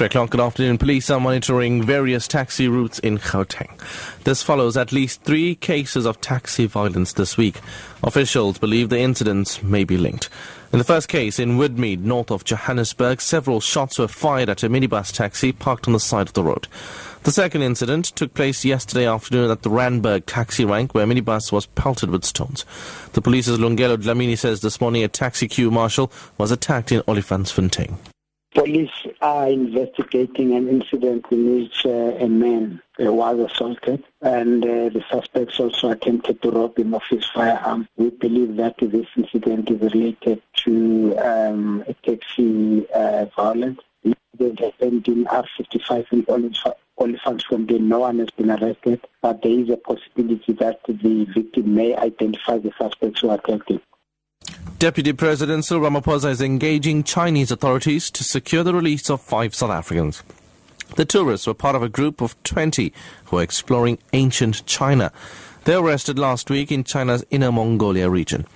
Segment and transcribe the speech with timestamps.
[0.00, 0.78] 3 o'clock good afternoon.
[0.78, 3.68] Police are monitoring various taxi routes in Gauteng.
[4.24, 7.60] This follows at least three cases of taxi violence this week.
[8.02, 10.30] Officials believe the incidents may be linked.
[10.72, 14.70] In the first case in Woodmead, north of Johannesburg, several shots were fired at a
[14.70, 16.66] minibus taxi parked on the side of the road.
[17.24, 21.52] The second incident took place yesterday afternoon at the Randburg taxi rank where a minibus
[21.52, 22.64] was pelted with stones.
[23.12, 27.98] The police's Lungelo Dlamini says this morning a taxi queue marshal was attacked in Olifantsfontein.
[28.52, 34.88] Police are investigating an incident in which uh, a man uh, was assaulted and uh,
[34.88, 37.88] the suspects also attempted to rob him of his firearm.
[37.96, 43.80] We believe that this incident is related to um, a taxi uh, violence.
[44.02, 46.54] The incident happened in R55 in
[46.98, 47.82] Olifantsfontein.
[47.82, 52.58] No one has been arrested, but there is a possibility that the victim may identify
[52.58, 53.80] the suspects who attacked him.
[54.80, 59.68] Deputy President Cyril Ramaphosa is engaging Chinese authorities to secure the release of five South
[59.68, 60.22] Africans.
[60.96, 62.90] The tourists were part of a group of 20
[63.24, 65.12] who were exploring ancient China.
[65.64, 68.46] They were arrested last week in China's Inner Mongolia region.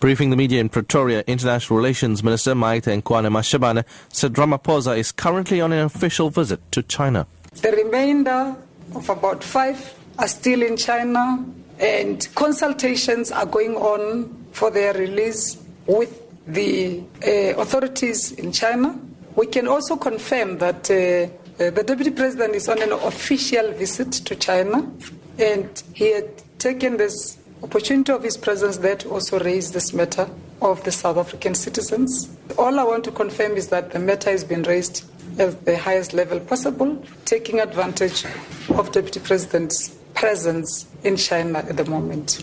[0.00, 5.60] Briefing the media in Pretoria, International Relations Minister Maite Nkoana Mashabane said Ramaphosa is currently
[5.60, 7.26] on an official visit to China.
[7.52, 8.56] The remainder
[8.94, 11.44] of about five are still in China
[11.78, 18.98] and consultations are going on for their release with the uh, authorities in China.
[19.34, 24.12] We can also confirm that uh, uh, the Deputy President is on an official visit
[24.12, 24.90] to China
[25.38, 30.28] and he had taken this opportunity of his presence there to also raise this matter
[30.62, 32.30] of the South African citizens.
[32.58, 35.04] All I want to confirm is that the matter has been raised
[35.38, 38.24] at the highest level possible, taking advantage
[38.70, 42.42] of Deputy President's presence in China at the moment.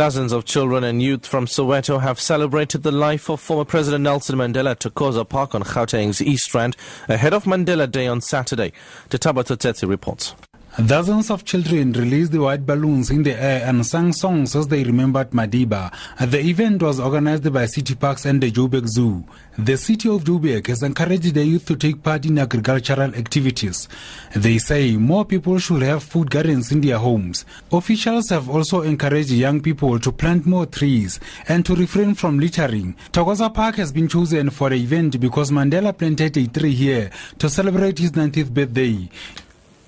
[0.00, 4.38] Dozens of children and youth from Soweto have celebrated the life of former President Nelson
[4.38, 6.74] Mandela at Thokoza Park on Gauteng's East Rand
[7.06, 8.72] ahead of Mandela Day on Saturday.
[9.10, 10.34] Tetaba Tsetsi reports.
[10.78, 14.84] Dozens of children released the white balloons in the air and sang songs as they
[14.84, 15.92] remembered Madiba.
[16.20, 19.24] The event was organized by City Parks and the Joburg Zoo.
[19.58, 23.88] The city of Joburg has encouraged the youth to take part in agricultural activities.
[24.34, 27.44] They say more people should have food gardens in their homes.
[27.72, 32.94] Officials have also encouraged young people to plant more trees and to refrain from littering.
[33.12, 37.50] Thokoza Park has been chosen for the event because Mandela planted a tree here to
[37.50, 39.08] celebrate his 90th birthday.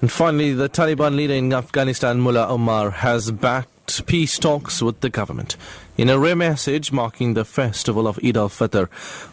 [0.00, 5.08] And finally, the Taliban leader in Afghanistan, Mullah Omar, has backed peace talks with the
[5.08, 5.56] government.
[5.96, 8.88] In a rare message marking the festival of Eid al-Fitr,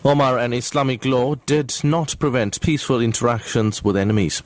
[0.06, 4.42] Omar and Islamic law did not prevent peaceful interactions with enemies.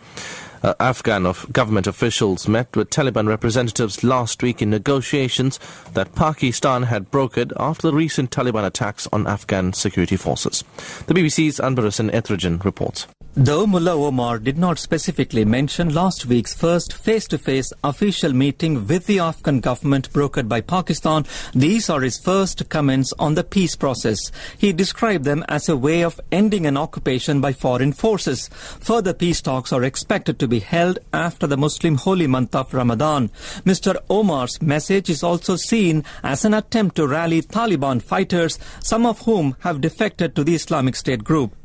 [0.63, 5.59] Uh, Afghan of government officials met with Taliban representatives last week in negotiations
[5.93, 10.63] that Pakistan had brokered after the recent Taliban attacks on Afghan security forces.
[11.05, 13.05] The BBC's Anbarasan Ethirajan reports.
[13.39, 19.19] Though Mullah Omar did not specifically mention last week's first face-to-face official meeting with the
[19.19, 24.31] Afghan government brokered by Pakistan, these are his first comments on the peace process.
[24.57, 28.47] He described them as a way of ending an occupation by foreign forces.
[28.79, 33.29] Further peace talks are expected to be held after the Muslim holy month of Ramadan.
[33.67, 33.97] Mr.
[34.09, 39.55] Omar's message is also seen as an attempt to rally Taliban fighters, some of whom
[39.59, 41.55] have defected to the Islamic State group.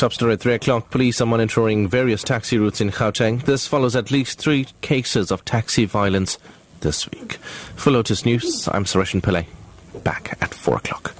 [0.00, 0.90] Top story at 3 o'clock.
[0.90, 3.44] Police are monitoring various taxi routes in Gauteng.
[3.44, 6.38] This follows at least three cases of taxi violence
[6.80, 7.34] this week.
[7.76, 9.44] For Lotus News, I'm Sureshan Pillay.
[10.02, 11.12] Back at 4 o'clock.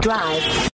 [0.00, 0.70] Drive.